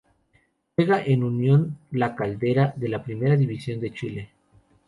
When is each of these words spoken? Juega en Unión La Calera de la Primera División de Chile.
Juega 0.75 0.99
en 1.05 1.23
Unión 1.23 1.77
La 1.91 2.15
Calera 2.15 2.73
de 2.75 2.89
la 2.89 3.03
Primera 3.03 3.35
División 3.37 3.79
de 3.81 3.93
Chile. 3.93 4.29